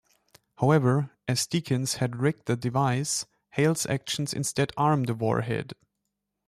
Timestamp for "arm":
4.75-5.03